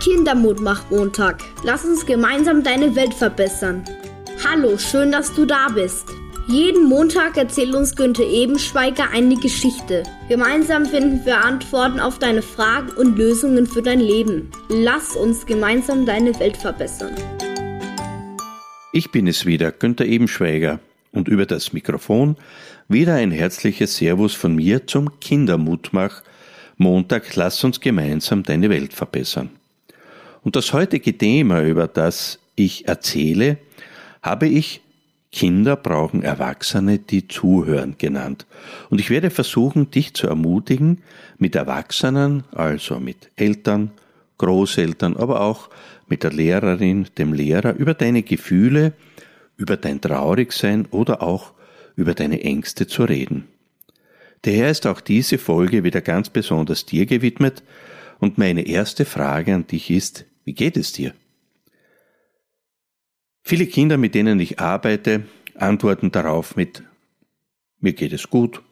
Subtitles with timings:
[0.00, 1.42] Kindermutmach-Montag.
[1.64, 3.84] Lass uns gemeinsam deine Welt verbessern.
[4.48, 6.06] Hallo, schön, dass du da bist.
[6.46, 10.04] Jeden Montag erzählt uns Günther Ebenschweiger eine Geschichte.
[10.28, 14.50] Gemeinsam finden wir Antworten auf deine Fragen und Lösungen für dein Leben.
[14.68, 17.14] Lass uns gemeinsam deine Welt verbessern.
[18.92, 20.80] Ich bin es wieder, Günther Ebenschweiger,
[21.12, 22.36] und über das Mikrofon
[22.88, 26.22] wieder ein herzliches Servus von mir zum Kindermutmach.
[26.76, 29.50] Montag, lass uns gemeinsam deine Welt verbessern.
[30.42, 33.58] Und das heutige Thema, über das ich erzähle,
[34.22, 34.80] habe ich
[35.30, 38.46] Kinder brauchen Erwachsene, die zuhören genannt.
[38.88, 41.02] Und ich werde versuchen, dich zu ermutigen,
[41.36, 43.90] mit Erwachsenen, also mit Eltern,
[44.38, 45.68] Großeltern, aber auch
[46.06, 48.94] mit der Lehrerin, dem Lehrer, über deine Gefühle,
[49.56, 51.52] über dein Traurigsein oder auch
[51.96, 53.48] über deine Ängste zu reden.
[54.42, 57.62] Daher ist auch diese Folge wieder ganz besonders dir gewidmet
[58.20, 61.12] und meine erste Frage an dich ist, wie geht es dir?
[63.42, 66.82] Viele Kinder, mit denen ich arbeite, antworten darauf mit
[67.80, 68.62] mir geht es gut,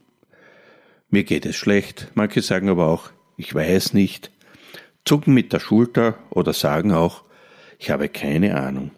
[1.11, 4.31] mir geht es schlecht, manche sagen aber auch ich weiß nicht,
[5.05, 7.25] zucken mit der Schulter oder sagen auch
[7.79, 8.91] ich habe keine Ahnung.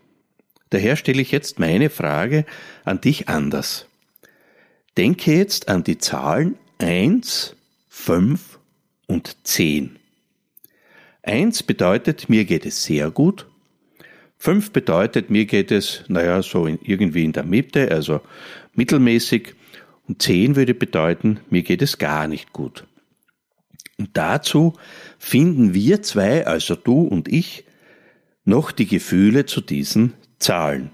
[0.70, 2.46] Daher stelle ich jetzt meine Frage
[2.84, 3.86] an dich anders.
[4.96, 7.56] Denke jetzt an die Zahlen 1,
[7.88, 8.60] 5
[9.08, 9.98] und 10.
[11.28, 13.46] 1 bedeutet, mir geht es sehr gut.
[14.38, 18.20] 5 bedeutet, mir geht es, naja, so in, irgendwie in der Mitte, also
[18.74, 19.54] mittelmäßig.
[20.08, 22.86] Und 10 würde bedeuten, mir geht es gar nicht gut.
[23.98, 24.74] Und dazu
[25.18, 27.64] finden wir zwei, also du und ich,
[28.44, 30.90] noch die Gefühle zu diesen Zahlen.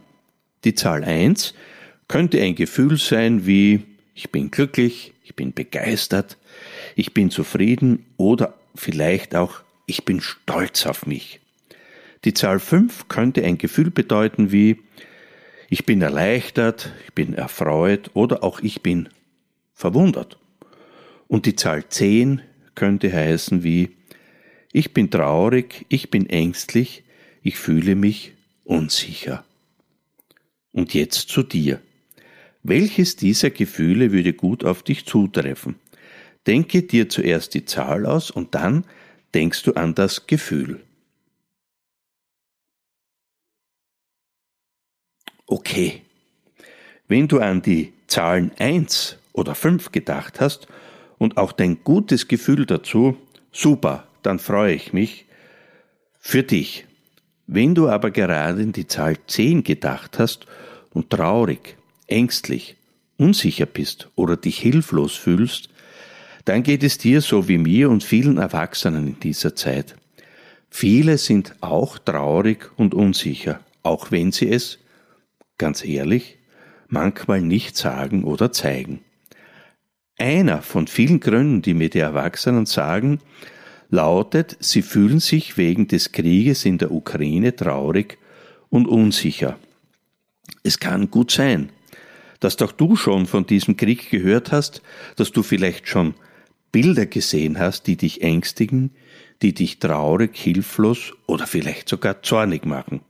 [0.65, 1.55] Die Zahl 1
[2.09, 3.83] könnte ein Gefühl sein wie
[4.15, 6.39] ich bin glücklich, ich bin begeistert,
[6.95, 11.41] ich bin zufrieden oder vielleicht auch ich bin stolz auf mich.
[12.25, 14.81] Die Zahl 5 könnte ein Gefühl bedeuten wie
[15.69, 19.09] ich bin erleichtert, ich bin erfreut oder auch ich bin
[19.73, 20.39] verwundert.
[21.27, 22.41] Und die Zahl 10
[22.75, 23.91] könnte heißen wie
[24.73, 27.05] ich bin traurig, ich bin ängstlich,
[27.43, 28.33] ich fühle mich
[28.65, 29.45] unsicher.
[30.73, 31.81] Und jetzt zu dir.
[32.65, 35.77] Welches dieser Gefühle würde gut auf dich zutreffen?
[36.47, 38.85] Denke dir zuerst die Zahl aus und dann
[39.35, 40.81] denkst du an das Gefühl.
[45.47, 46.03] Okay.
[47.07, 50.69] Wenn du an die Zahlen 1 oder 5 gedacht hast
[51.19, 53.17] und auch dein gutes Gefühl dazu,
[53.53, 55.27] super, dann freue ich mich
[56.19, 56.87] für dich.
[57.47, 60.47] Wenn du aber gerade in die Zahl 10 gedacht hast
[60.91, 62.77] und traurig, ängstlich,
[63.19, 65.69] unsicher bist oder dich hilflos fühlst,
[66.45, 69.97] dann geht es dir so wie mir und vielen Erwachsenen in dieser Zeit.
[70.71, 74.79] Viele sind auch traurig und unsicher, auch wenn sie es,
[75.57, 76.39] ganz ehrlich,
[76.89, 79.01] manchmal nicht sagen oder zeigen.
[80.19, 83.21] Einer von vielen Gründen, die mir die Erwachsenen sagen,
[83.91, 88.19] lautet, sie fühlen sich wegen des Krieges in der Ukraine traurig
[88.69, 89.59] und unsicher.
[90.63, 91.71] Es kann gut sein,
[92.41, 94.83] dass doch du schon von diesem Krieg gehört hast,
[95.17, 96.15] dass du vielleicht schon
[96.75, 98.91] Bilder gesehen hast, die dich ängstigen,
[99.43, 103.01] die dich traurig, hilflos oder vielleicht sogar zornig machen.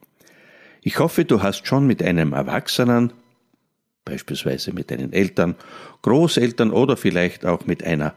[0.83, 3.15] Ich hoffe, du hast schon mit einem Erwachsenen,
[4.05, 5.55] beispielsweise mit deinen Eltern,
[6.03, 8.15] Großeltern oder vielleicht auch mit einer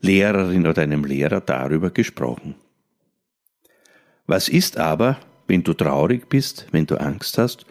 [0.00, 2.56] Lehrerin oder einem Lehrer darüber gesprochen.
[4.26, 7.66] Was ist aber, wenn du traurig bist, wenn du Angst hast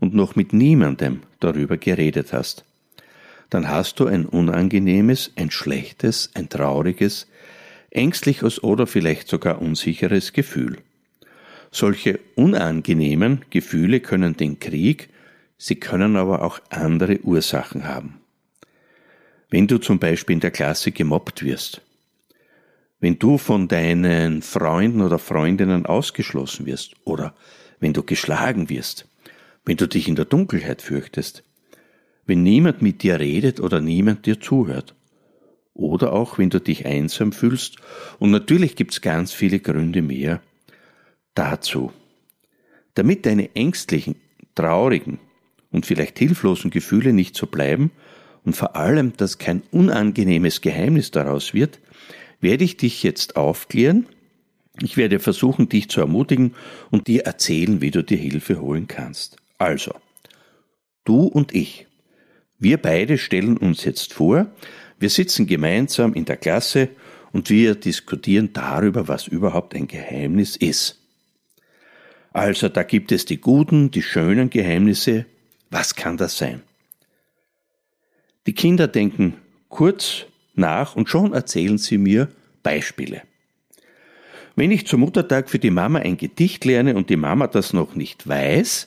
[0.00, 2.64] und noch mit niemandem darüber geredet hast?
[3.52, 7.26] Dann hast du ein unangenehmes, ein schlechtes, ein trauriges,
[7.90, 10.78] ängstliches oder vielleicht sogar unsicheres Gefühl.
[11.70, 15.10] Solche unangenehmen Gefühle können den Krieg,
[15.58, 18.22] sie können aber auch andere Ursachen haben.
[19.50, 21.82] Wenn du zum Beispiel in der Klasse gemobbt wirst,
[23.00, 27.34] wenn du von deinen Freunden oder Freundinnen ausgeschlossen wirst oder
[27.80, 29.06] wenn du geschlagen wirst,
[29.66, 31.44] wenn du dich in der Dunkelheit fürchtest,
[32.26, 34.94] wenn niemand mit dir redet oder niemand dir zuhört,
[35.74, 37.76] oder auch wenn du dich einsam fühlst,
[38.18, 40.42] und natürlich gibt's ganz viele Gründe mehr
[41.34, 41.92] dazu.
[42.94, 44.16] Damit deine ängstlichen,
[44.54, 45.18] traurigen
[45.70, 47.90] und vielleicht hilflosen Gefühle nicht so bleiben,
[48.44, 51.78] und vor allem, dass kein unangenehmes Geheimnis daraus wird,
[52.40, 54.06] werde ich dich jetzt aufklären.
[54.80, 56.54] Ich werde versuchen, dich zu ermutigen
[56.90, 59.36] und dir erzählen, wie du dir Hilfe holen kannst.
[59.58, 59.94] Also,
[61.04, 61.86] du und ich.
[62.62, 64.46] Wir beide stellen uns jetzt vor,
[65.00, 66.90] wir sitzen gemeinsam in der Klasse
[67.32, 71.00] und wir diskutieren darüber, was überhaupt ein Geheimnis ist.
[72.32, 75.26] Also da gibt es die guten, die schönen Geheimnisse.
[75.70, 76.62] Was kann das sein?
[78.46, 79.34] Die Kinder denken
[79.68, 82.28] kurz nach und schon erzählen sie mir
[82.62, 83.22] Beispiele.
[84.54, 87.96] Wenn ich zum Muttertag für die Mama ein Gedicht lerne und die Mama das noch
[87.96, 88.86] nicht weiß,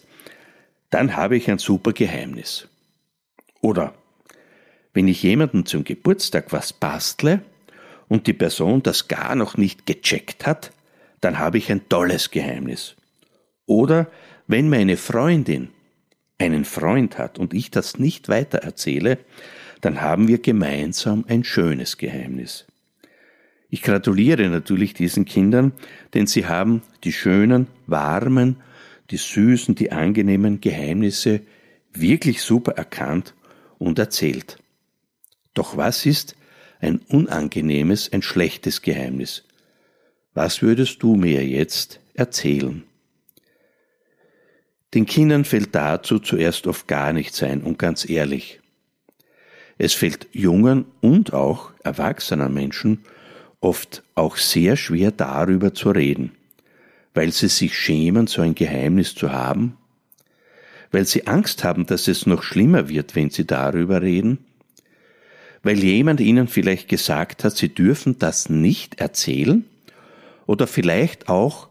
[0.91, 2.69] dann habe ich ein super Geheimnis.
[3.65, 3.95] Oder
[4.93, 7.41] wenn ich jemanden zum Geburtstag was bastle
[8.07, 10.71] und die Person das gar noch nicht gecheckt hat,
[11.19, 12.95] dann habe ich ein tolles Geheimnis.
[13.65, 14.05] Oder
[14.45, 15.69] wenn meine Freundin
[16.37, 19.17] einen Freund hat und ich das nicht weiter erzähle,
[19.81, 22.67] dann haben wir gemeinsam ein schönes Geheimnis.
[23.71, 25.71] Ich gratuliere natürlich diesen Kindern,
[26.13, 28.57] denn sie haben die schönen, warmen,
[29.09, 31.41] die süßen, die angenehmen Geheimnisse
[31.97, 33.33] wirklich super erkannt
[33.77, 34.57] und erzählt.
[35.53, 36.35] Doch was ist
[36.79, 39.43] ein unangenehmes, ein schlechtes Geheimnis?
[40.33, 42.83] Was würdest du mir jetzt erzählen?
[44.93, 48.61] Den Kindern fällt dazu zuerst oft gar nichts ein und ganz ehrlich.
[49.77, 53.03] Es fällt jungen und auch erwachsenen Menschen
[53.59, 56.31] oft auch sehr schwer darüber zu reden,
[57.13, 59.77] weil sie sich schämen, so ein Geheimnis zu haben,
[60.91, 64.39] weil sie Angst haben, dass es noch schlimmer wird, wenn sie darüber reden,
[65.63, 69.65] weil jemand ihnen vielleicht gesagt hat, sie dürfen das nicht erzählen,
[70.45, 71.69] oder vielleicht auch,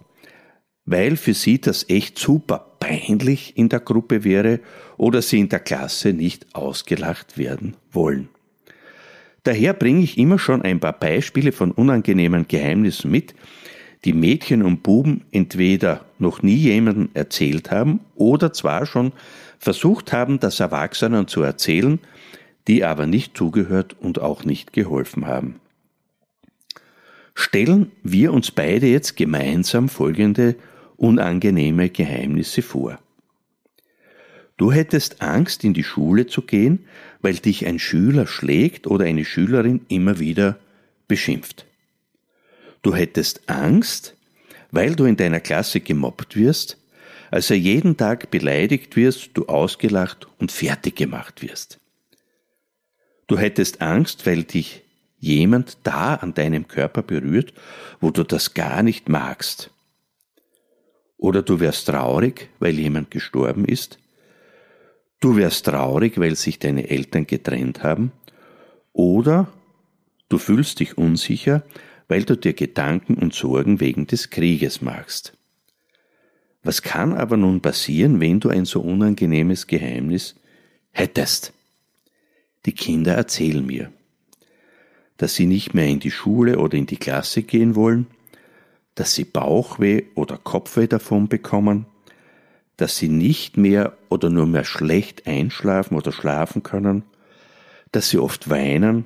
[0.85, 4.61] weil für sie das echt super peinlich in der Gruppe wäre
[4.97, 8.29] oder sie in der Klasse nicht ausgelacht werden wollen.
[9.45, 13.35] Daher bringe ich immer schon ein paar Beispiele von unangenehmen Geheimnissen mit,
[14.05, 19.13] die Mädchen und Buben entweder noch nie jemandem erzählt haben oder zwar schon
[19.59, 22.01] versucht haben, das Erwachsenen zu erzählen,
[22.67, 25.61] die aber nicht zugehört und auch nicht geholfen haben.
[27.35, 30.57] Stellen wir uns beide jetzt gemeinsam folgende
[30.97, 32.99] unangenehme Geheimnisse vor.
[34.57, 36.87] Du hättest Angst, in die Schule zu gehen,
[37.21, 40.59] weil dich ein Schüler schlägt oder eine Schülerin immer wieder
[41.09, 41.67] beschimpft.
[42.83, 44.17] Du hättest Angst,
[44.75, 46.79] weil du in deiner Klasse gemobbt wirst,
[47.31, 51.81] also jeden Tag beleidigt wirst, du ausgelacht und fertig gemacht wirst.
[53.27, 54.83] Du hättest Angst, weil dich
[55.19, 57.55] jemand da an deinem Körper berührt,
[58.01, 59.71] wo du das gar nicht magst.
[61.17, 63.99] Oder du wärst traurig, weil jemand gestorben ist.
[65.21, 68.13] Du wärst traurig, weil sich deine Eltern getrennt haben.
[68.93, 69.49] Oder
[70.29, 71.63] du fühlst dich unsicher,
[72.09, 75.37] weil du dir Gedanken und Sorgen wegen des Krieges machst.
[76.63, 80.35] Was kann aber nun passieren, wenn du ein so unangenehmes Geheimnis
[80.93, 81.53] hättest?
[82.65, 83.93] Die Kinder erzählen mir,
[85.19, 88.07] dass sie nicht mehr in die Schule oder in die Klasse gehen wollen,
[88.95, 91.87] dass sie Bauchweh oder Kopfweh davon bekommen,
[92.77, 97.03] dass sie nicht mehr oder nur mehr schlecht einschlafen oder schlafen können,
[97.93, 99.05] dass sie oft weinen,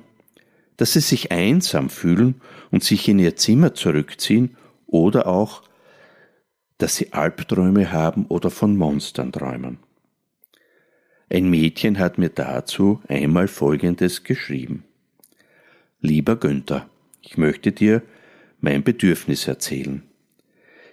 [0.79, 2.39] dass sie sich einsam fühlen
[2.71, 4.55] und sich in ihr Zimmer zurückziehen
[4.87, 5.61] oder auch,
[6.77, 9.79] dass sie Albträume haben oder von Monstern träumen.
[11.29, 14.85] Ein Mädchen hat mir dazu einmal Folgendes geschrieben.
[15.99, 16.89] Lieber Günther,
[17.21, 18.01] ich möchte dir
[18.61, 20.03] mein Bedürfnis erzählen.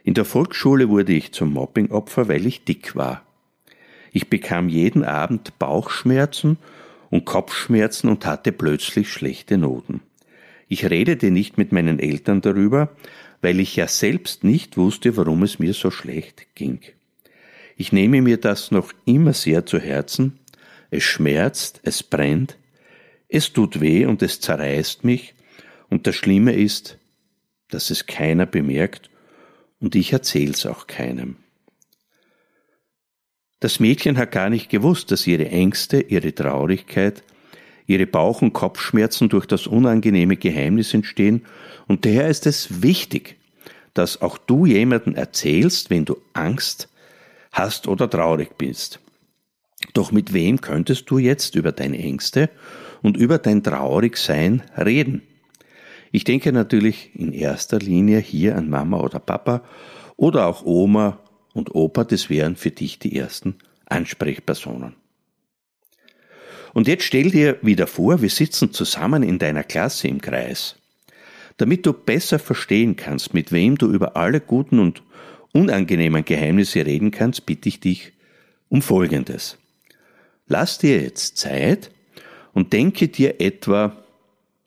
[0.03, 3.25] In der Volksschule wurde ich zum Mobbingopfer, weil ich dick war.
[4.11, 6.59] Ich bekam jeden Abend Bauchschmerzen
[7.11, 10.01] und Kopfschmerzen und hatte plötzlich schlechte Noten.
[10.69, 12.97] Ich redete nicht mit meinen Eltern darüber,
[13.41, 16.81] weil ich ja selbst nicht wusste, warum es mir so schlecht ging.
[17.77, 20.39] Ich nehme mir das noch immer sehr zu Herzen,
[20.91, 22.57] es schmerzt, es brennt,
[23.29, 25.35] es tut weh und es zerreißt mich,
[25.89, 26.99] und das Schlimme ist,
[27.69, 29.11] dass es keiner bemerkt
[29.79, 31.37] und ich erzähl's auch keinem.
[33.61, 37.23] Das Mädchen hat gar nicht gewusst, dass ihre Ängste, ihre Traurigkeit,
[37.87, 41.47] ihre Bauch- und Kopfschmerzen durch das unangenehme Geheimnis entstehen,
[41.87, 43.37] und daher ist es wichtig,
[43.95, 46.89] dass auch du jemanden erzählst, wenn du Angst
[47.53, 49.01] hast oder traurig bist.
[49.95, 52.51] Doch mit wem könntest du jetzt über deine Ängste
[53.03, 55.23] und über dein Traurigsein reden?
[56.13, 59.63] Ich denke natürlich in erster Linie hier an Mama oder Papa
[60.17, 61.21] oder auch Oma
[61.57, 64.95] und Opa, das wären für dich die ersten Ansprechpersonen.
[66.75, 70.77] Und jetzt stell dir wieder vor, wir sitzen zusammen in deiner Klasse im Kreis.
[71.57, 75.03] Damit du besser verstehen kannst, mit wem du über alle guten und
[75.53, 78.13] unangenehmen Geheimnisse reden kannst, bitte ich dich
[78.69, 79.57] um Folgendes.
[80.49, 81.91] Lass dir jetzt Zeit
[82.53, 83.97] und denke dir etwa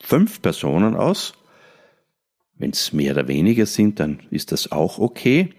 [0.01, 1.33] fünf Personen aus.
[2.55, 5.53] Wenn es mehr oder weniger sind, dann ist das auch okay.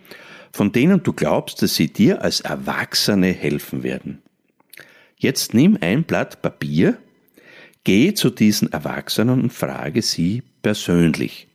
[0.53, 4.23] Von denen du glaubst, dass sie dir als Erwachsene helfen werden.
[5.17, 6.97] Jetzt nimm ein Blatt Papier,
[7.85, 11.47] geh zu diesen Erwachsenen und frage sie persönlich.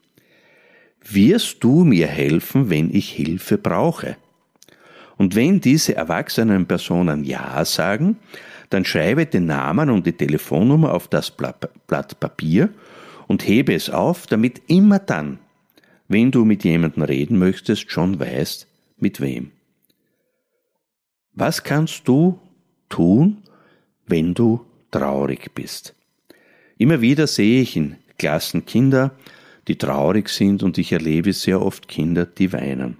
[1.02, 4.16] Wirst du mir helfen, wenn ich Hilfe brauche?
[5.16, 8.16] Und wenn diese erwachsenen Personen Ja sagen,
[8.70, 12.70] dann schreibe den Namen und die Telefonnummer auf das Blatt Papier
[13.26, 15.38] und hebe es auf, damit immer dann,
[16.08, 18.66] wenn du mit jemandem reden möchtest, schon weißt,
[18.98, 19.52] mit wem.
[21.32, 22.38] Was kannst du
[22.88, 23.42] tun,
[24.06, 25.94] wenn du traurig bist?
[26.78, 29.12] Immer wieder sehe ich in Klassen Kinder,
[29.68, 32.98] die traurig sind und ich erlebe sehr oft Kinder, die weinen.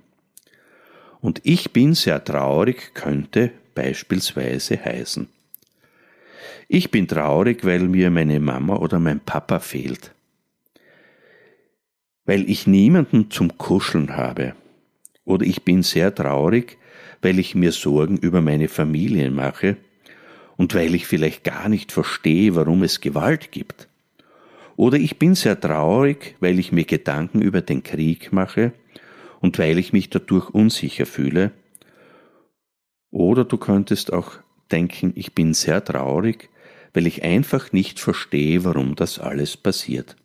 [1.20, 5.28] Und ich bin sehr traurig könnte beispielsweise heißen.
[6.68, 10.12] Ich bin traurig, weil mir meine Mama oder mein Papa fehlt.
[12.24, 14.54] Weil ich niemanden zum Kuscheln habe.
[15.26, 16.78] Oder ich bin sehr traurig,
[17.20, 19.76] weil ich mir Sorgen über meine Familie mache
[20.56, 23.88] und weil ich vielleicht gar nicht verstehe, warum es Gewalt gibt.
[24.76, 28.72] Oder ich bin sehr traurig, weil ich mir Gedanken über den Krieg mache
[29.40, 31.50] und weil ich mich dadurch unsicher fühle.
[33.10, 34.32] Oder du könntest auch
[34.70, 36.50] denken, ich bin sehr traurig,
[36.94, 40.16] weil ich einfach nicht verstehe, warum das alles passiert.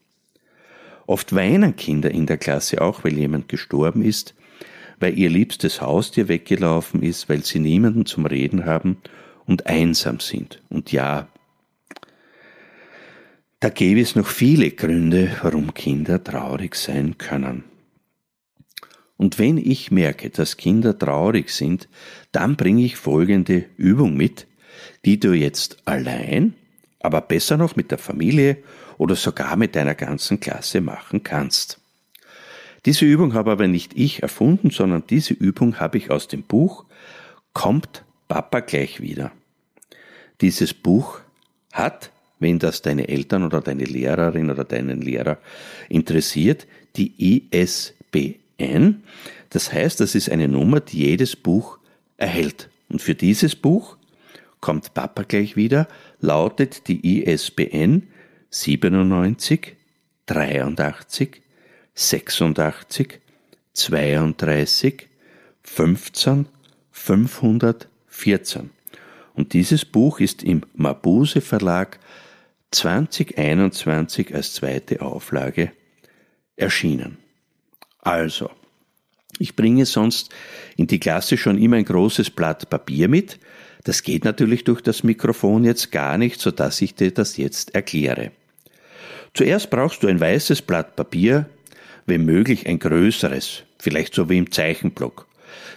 [1.08, 4.36] Oft weinen Kinder in der Klasse auch, weil jemand gestorben ist,
[5.01, 8.98] weil ihr liebstes Haustier weggelaufen ist, weil sie niemanden zum Reden haben
[9.46, 10.62] und einsam sind.
[10.70, 11.27] Und ja,
[13.60, 17.63] da gäbe es noch viele Gründe, warum Kinder traurig sein können.
[19.17, 21.88] Und wenn ich merke, dass Kinder traurig sind,
[22.31, 24.48] dann bringe ich folgende Übung mit,
[25.05, 26.55] die du jetzt allein,
[27.00, 28.58] aber besser noch mit der Familie
[28.98, 31.80] oder sogar mit deiner ganzen Klasse machen kannst.
[32.85, 36.85] Diese Übung habe aber nicht ich erfunden, sondern diese Übung habe ich aus dem Buch
[37.53, 39.33] Kommt Papa gleich wieder.
[40.39, 41.19] Dieses Buch
[41.73, 45.38] hat, wenn das deine Eltern oder deine Lehrerin oder deinen Lehrer
[45.89, 49.03] interessiert, die ISBN.
[49.50, 51.77] Das heißt, das ist eine Nummer, die jedes Buch
[52.17, 52.69] erhält.
[52.88, 53.97] Und für dieses Buch
[54.61, 55.88] kommt Papa gleich wieder,
[56.19, 58.07] lautet die ISBN
[58.50, 59.75] 97
[60.25, 61.41] 83
[62.10, 63.20] 86
[63.74, 65.08] 32
[65.63, 66.48] 15
[66.91, 68.70] 514.
[69.34, 72.00] Und dieses Buch ist im Mabuse Verlag
[72.72, 75.72] 2021 als zweite Auflage
[76.55, 77.17] erschienen.
[78.00, 78.50] Also,
[79.39, 80.31] ich bringe sonst
[80.77, 83.39] in die Klasse schon immer ein großes Blatt Papier mit.
[83.84, 87.74] Das geht natürlich durch das Mikrofon jetzt gar nicht, so dass ich dir das jetzt
[87.74, 88.31] erkläre.
[89.34, 91.50] Zuerst brauchst du ein weißes Blatt Papier,
[92.05, 95.27] wenn möglich ein größeres, vielleicht so wie im Zeichenblock.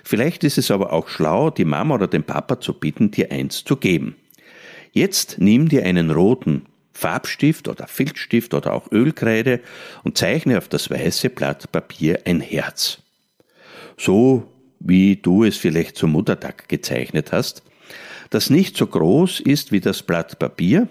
[0.03, 3.65] Vielleicht ist es aber auch schlau, die Mama oder den Papa zu bitten, dir eins
[3.65, 4.17] zu geben.
[4.93, 9.61] Jetzt nimm dir einen roten Farbstift oder Filzstift oder auch Ölkreide
[10.05, 12.99] und zeichne auf das weiße Blatt Papier ein Herz.
[13.97, 17.63] So wie du es vielleicht zum Muttertag gezeichnet hast,
[18.31, 20.89] das nicht so groß ist wie das Blatt Papier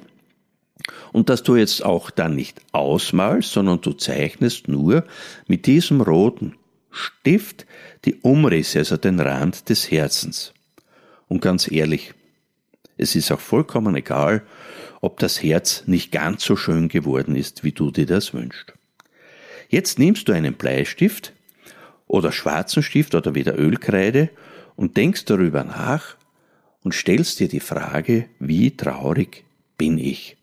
[1.11, 5.05] und dass du jetzt auch dann nicht ausmalst, sondern du zeichnest nur
[5.47, 6.55] mit diesem roten
[6.91, 7.65] Stift
[8.05, 10.53] die Umrisse, also den Rand des Herzens.
[11.27, 12.13] Und ganz ehrlich,
[12.97, 14.43] es ist auch vollkommen egal,
[15.01, 18.73] ob das Herz nicht ganz so schön geworden ist, wie du dir das wünschst.
[19.69, 21.33] Jetzt nimmst du einen Bleistift
[22.07, 24.29] oder schwarzen Stift oder wieder Ölkreide
[24.75, 26.15] und denkst darüber nach
[26.83, 29.43] und stellst dir die Frage, wie traurig
[29.77, 30.37] bin ich?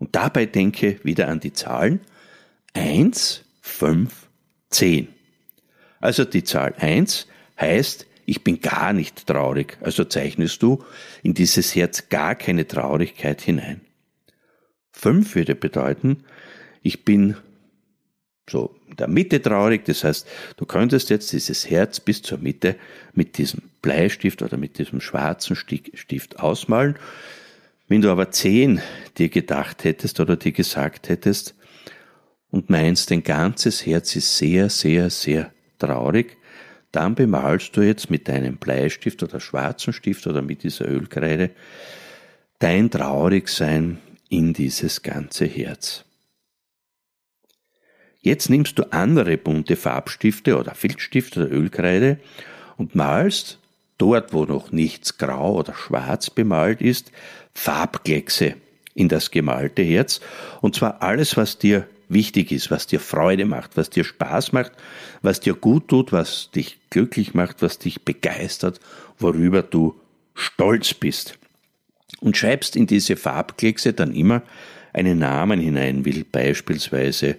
[0.00, 2.00] Und dabei denke wieder an die Zahlen
[2.72, 4.28] 1, 5,
[4.70, 5.08] 10.
[6.00, 7.28] Also die Zahl 1
[7.60, 10.82] heißt, ich bin gar nicht traurig, also zeichnest du
[11.22, 13.82] in dieses Herz gar keine Traurigkeit hinein.
[14.92, 16.24] Fünf würde bedeuten,
[16.82, 17.36] ich bin
[18.48, 20.26] so in der Mitte traurig, das heißt,
[20.56, 22.76] du könntest jetzt dieses Herz bis zur Mitte
[23.12, 26.96] mit diesem Bleistift oder mit diesem schwarzen Stift ausmalen.
[27.90, 28.80] Wenn du aber zehn
[29.18, 31.56] dir gedacht hättest oder dir gesagt hättest
[32.48, 36.36] und meinst, dein ganzes Herz ist sehr, sehr, sehr traurig,
[36.92, 41.50] dann bemalst du jetzt mit deinem Bleistift oder schwarzen Stift oder mit dieser Ölkreide
[42.60, 46.04] dein Traurigsein in dieses ganze Herz.
[48.20, 52.20] Jetzt nimmst du andere bunte Farbstifte oder Filzstifte oder Ölkreide
[52.76, 53.59] und malst
[54.00, 57.12] dort, wo noch nichts grau oder schwarz bemalt ist,
[57.54, 58.54] Farbkleckse
[58.94, 60.20] in das gemalte Herz
[60.60, 64.72] und zwar alles, was dir wichtig ist, was dir Freude macht, was dir Spaß macht,
[65.22, 68.80] was dir gut tut, was dich glücklich macht, was dich begeistert,
[69.18, 69.94] worüber du
[70.34, 71.38] stolz bist.
[72.20, 74.42] Und schreibst in diese Farbkleckse dann immer
[74.92, 77.36] einen Namen hinein, will beispielsweise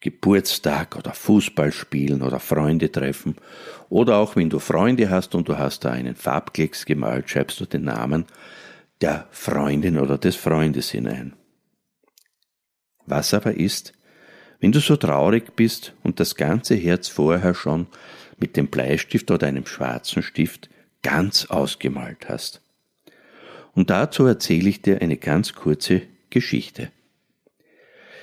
[0.00, 3.36] Geburtstag oder Fußball spielen oder Freunde treffen.
[3.90, 7.66] Oder auch wenn du Freunde hast und du hast da einen Farbklecks gemalt, schreibst du
[7.66, 8.24] den Namen
[9.02, 11.34] der Freundin oder des Freundes hinein.
[13.06, 13.92] Was aber ist,
[14.60, 17.86] wenn du so traurig bist und das ganze Herz vorher schon
[18.38, 20.70] mit dem Bleistift oder einem schwarzen Stift
[21.02, 22.62] ganz ausgemalt hast?
[23.72, 26.90] Und dazu erzähle ich dir eine ganz kurze Geschichte.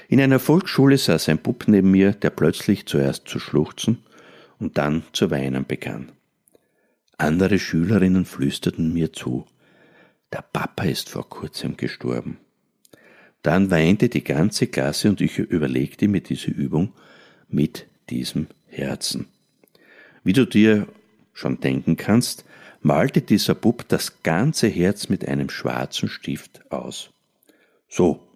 [0.10, 4.04] In einer Volksschule saß ein Bub neben mir, der plötzlich zuerst zu schluchzen
[4.60, 6.12] und dann zu weinen begann.
[7.18, 9.46] Andere Schülerinnen flüsterten mir zu,
[10.32, 12.38] der Papa ist vor kurzem gestorben.
[13.42, 16.94] Dann weinte die ganze Klasse und ich überlegte mir diese Übung
[17.48, 19.28] mit diesem Herzen.
[20.24, 20.88] Wie du dir
[21.34, 22.46] schon denken kannst,
[22.82, 27.12] malte dieser Bub das ganze Herz mit einem schwarzen Stift aus.
[27.88, 28.27] So,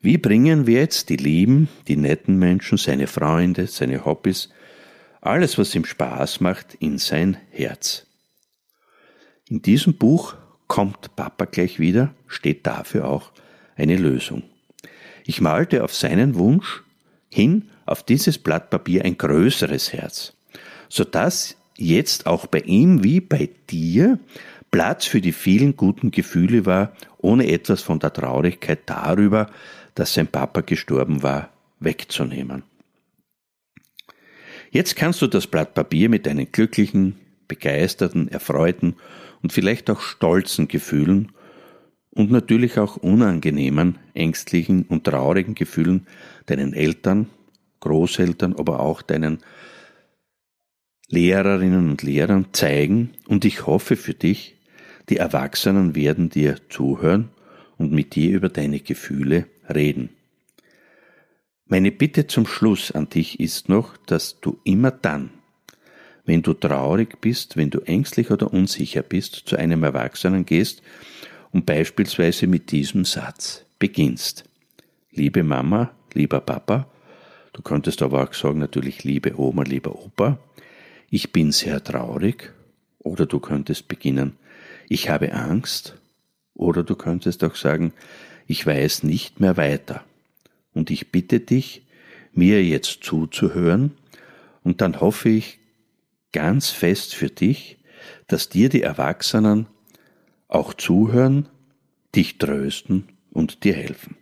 [0.00, 4.48] wie bringen wir jetzt die lieben, die netten Menschen, seine Freunde, seine Hobbys,
[5.20, 8.06] alles, was ihm Spaß macht, in sein Herz?
[9.48, 10.36] In diesem Buch
[10.68, 13.32] kommt Papa gleich wieder, steht dafür auch
[13.76, 14.44] eine Lösung.
[15.24, 16.84] Ich malte auf seinen Wunsch
[17.28, 20.34] hin auf dieses Blatt Papier ein größeres Herz,
[20.88, 24.18] sodass jetzt auch bei ihm wie bei dir
[24.70, 29.50] Platz für die vielen guten Gefühle war, ohne etwas von der Traurigkeit darüber,
[29.98, 31.50] dass sein Papa gestorben war,
[31.80, 32.62] wegzunehmen.
[34.70, 37.16] Jetzt kannst du das Blatt Papier mit deinen glücklichen,
[37.48, 38.94] begeisterten, erfreuten
[39.42, 41.32] und vielleicht auch stolzen Gefühlen
[42.10, 46.06] und natürlich auch unangenehmen, ängstlichen und traurigen Gefühlen
[46.46, 47.28] deinen Eltern,
[47.80, 49.38] Großeltern, aber auch deinen
[51.08, 54.56] Lehrerinnen und Lehrern zeigen und ich hoffe für dich,
[55.08, 57.30] die Erwachsenen werden dir zuhören
[57.78, 60.10] und mit dir über deine Gefühle reden.
[61.66, 65.30] Meine Bitte zum Schluss an dich ist noch, dass du immer dann,
[66.24, 70.82] wenn du traurig bist, wenn du ängstlich oder unsicher bist, zu einem Erwachsenen gehst
[71.52, 74.44] und beispielsweise mit diesem Satz beginnst.
[75.10, 76.86] Liebe Mama, lieber Papa,
[77.52, 80.38] du könntest aber auch sagen natürlich liebe Oma, lieber Opa,
[81.10, 82.52] ich bin sehr traurig,
[82.98, 84.36] oder du könntest beginnen,
[84.88, 85.96] ich habe Angst,
[86.54, 87.92] oder du könntest auch sagen,
[88.48, 90.04] ich weiß nicht mehr weiter.
[90.74, 91.82] Und ich bitte dich,
[92.32, 93.92] mir jetzt zuzuhören,
[94.64, 95.58] und dann hoffe ich
[96.32, 97.78] ganz fest für dich,
[98.26, 99.66] dass dir die Erwachsenen
[100.48, 101.48] auch zuhören,
[102.14, 104.16] dich trösten und dir helfen.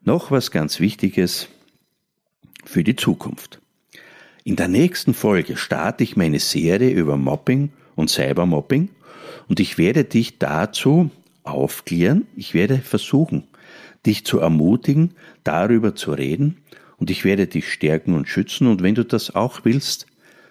[0.00, 1.48] Noch was ganz Wichtiges
[2.64, 3.60] für die Zukunft.
[4.44, 8.88] In der nächsten Folge starte ich meine Serie über Mobbing und Cybermobbing
[9.48, 11.10] und ich werde dich dazu
[11.42, 13.44] aufklären, ich werde versuchen,
[14.06, 16.58] dich zu ermutigen, darüber zu reden
[16.96, 20.06] und ich werde dich stärken und schützen und wenn du das auch willst,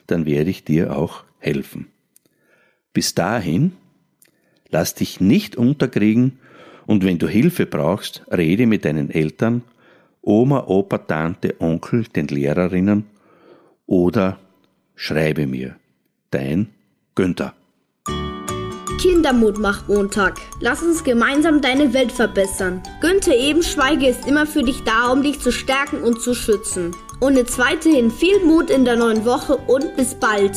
[0.08, 1.88] dann werde ich dir auch helfen.
[2.93, 3.73] Bis dahin,
[4.69, 6.39] lass dich nicht unterkriegen
[6.86, 9.63] und wenn du Hilfe brauchst, rede mit deinen Eltern,
[10.21, 13.06] Oma, Opa, Tante, Onkel, den Lehrerinnen
[13.86, 14.39] oder
[14.95, 15.75] schreibe mir.
[16.32, 16.69] Dein
[17.15, 17.59] Günther.
[18.99, 20.41] Kindermut macht Montag.
[20.59, 22.83] Lass uns gemeinsam deine Welt verbessern.
[22.99, 26.93] Günther Ebenschweige ist immer für dich da, um dich zu stärken und zu schützen.
[27.21, 30.51] Und jetzt weiterhin viel Mut in der neuen Woche und bis bald.